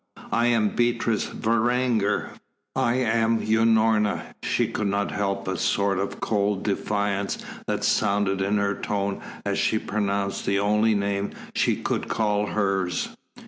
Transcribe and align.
"I 0.31 0.47
am 0.47 0.69
Beatrice 0.69 1.25
Varanger." 1.27 2.31
"I 2.75 2.95
am 2.95 3.39
Unorna." 3.39 4.33
She 4.41 4.67
could 4.67 4.87
not 4.87 5.11
help 5.11 5.47
a 5.47 5.55
sort 5.55 5.99
of 5.99 6.19
cold 6.19 6.63
defiance 6.63 7.37
that 7.67 7.83
sounded 7.83 8.41
in 8.41 8.57
her 8.57 8.73
tone 8.73 9.21
as 9.45 9.59
she 9.59 9.77
pronounced 9.77 10.47
the 10.47 10.57
only 10.57 10.95
name 10.95 11.33
she 11.53 11.75
could 11.75 12.07
call 12.07 12.47
hers. 12.47 13.09